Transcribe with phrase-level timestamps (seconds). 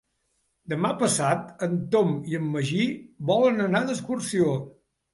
[0.71, 2.83] Demà passat en Tom i en Magí
[3.33, 4.61] volen anar d'excursió.